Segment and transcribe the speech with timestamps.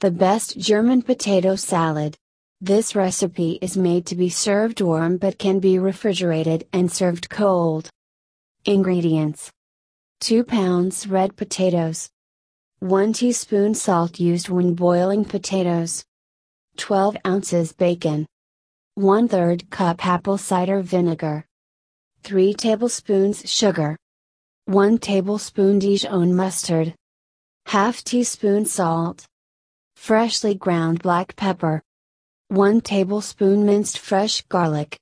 [0.00, 2.16] The best German potato salad.
[2.58, 7.90] This recipe is made to be served warm but can be refrigerated and served cold.
[8.64, 9.52] Ingredients.
[10.20, 12.08] 2 pounds red potatoes,
[12.78, 16.02] 1 teaspoon salt used when boiling potatoes,
[16.78, 18.24] 12 ounces bacon,
[18.94, 21.44] 1 3rd cup apple cider vinegar,
[22.22, 23.98] 3 tablespoons sugar,
[24.64, 26.94] 1 tablespoon Dijon mustard, 1
[27.66, 29.26] half teaspoon salt,
[30.00, 31.82] freshly ground black pepper,
[32.48, 34.98] 1 tablespoon minced fresh garlic,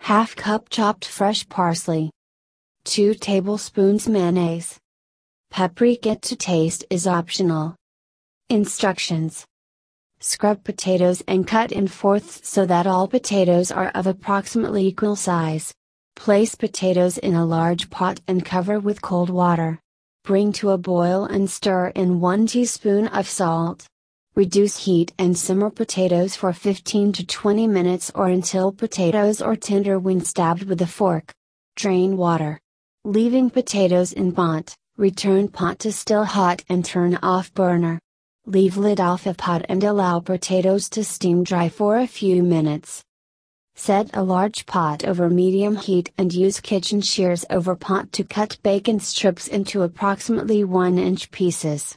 [0.00, 2.10] half cup chopped fresh parsley,
[2.84, 4.80] 2 tablespoons mayonnaise.
[5.50, 7.76] Paprika to taste is optional.
[8.48, 9.44] Instructions
[10.18, 15.74] Scrub potatoes and cut in fourths so that all potatoes are of approximately equal size.
[16.16, 19.78] Place potatoes in a large pot and cover with cold water.
[20.24, 23.86] Bring to a boil and stir in 1 teaspoon of salt.
[24.34, 29.98] Reduce heat and simmer potatoes for 15 to 20 minutes or until potatoes are tender
[29.98, 31.34] when stabbed with a fork.
[31.76, 32.58] Drain water.
[33.04, 38.00] Leaving potatoes in pot, return pot to still hot and turn off burner.
[38.46, 43.04] Leave lid off of pot and allow potatoes to steam dry for a few minutes.
[43.74, 48.56] Set a large pot over medium heat and use kitchen shears over pot to cut
[48.62, 51.94] bacon strips into approximately 1 inch pieces.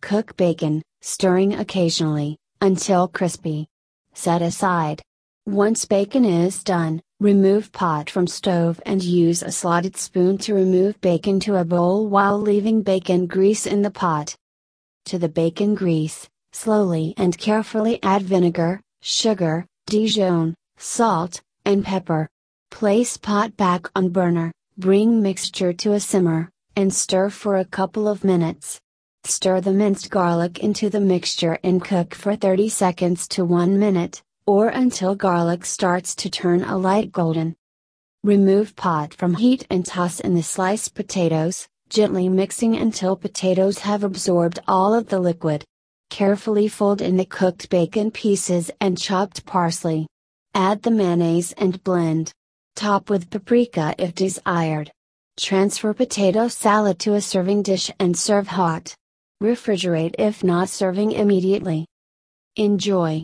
[0.00, 3.66] Cook bacon, stirring occasionally, until crispy.
[4.14, 5.02] Set aside.
[5.46, 11.00] Once bacon is done, remove pot from stove and use a slotted spoon to remove
[11.00, 14.34] bacon to a bowl while leaving bacon grease in the pot.
[15.06, 22.28] To the bacon grease, slowly and carefully add vinegar, sugar, Dijon, salt, and pepper.
[22.70, 28.06] Place pot back on burner, bring mixture to a simmer, and stir for a couple
[28.06, 28.78] of minutes.
[29.24, 34.22] Stir the minced garlic into the mixture and cook for 30 seconds to 1 minute,
[34.46, 37.54] or until garlic starts to turn a light golden.
[38.24, 44.02] Remove pot from heat and toss in the sliced potatoes, gently mixing until potatoes have
[44.02, 45.64] absorbed all of the liquid.
[46.10, 50.06] Carefully fold in the cooked bacon pieces and chopped parsley.
[50.54, 52.32] Add the mayonnaise and blend.
[52.74, 54.90] Top with paprika if desired.
[55.36, 58.94] Transfer potato salad to a serving dish and serve hot.
[59.40, 61.86] Refrigerate if not serving immediately.
[62.56, 63.22] Enjoy!